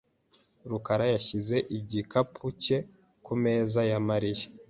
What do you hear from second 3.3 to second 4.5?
meza ya Mariya.